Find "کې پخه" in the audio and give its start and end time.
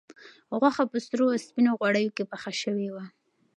2.17-2.51